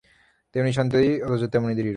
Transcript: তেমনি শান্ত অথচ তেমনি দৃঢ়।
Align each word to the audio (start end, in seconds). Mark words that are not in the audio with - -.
তেমনি 0.55 0.71
শান্ত 0.77 0.91
অথচ 1.25 1.43
তেমনি 1.53 1.73
দৃঢ়। 1.79 1.89